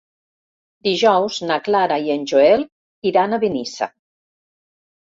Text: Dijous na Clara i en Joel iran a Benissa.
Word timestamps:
Dijous 0.87 1.37
na 1.51 1.59
Clara 1.69 2.01
i 2.07 2.11
en 2.15 2.25
Joel 2.33 2.67
iran 3.13 3.31
a 3.31 3.43
Benissa. 3.47 3.93